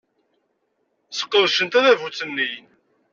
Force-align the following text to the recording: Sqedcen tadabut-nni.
Sqedcen 1.17 1.67
tadabut-nni. 1.69 2.51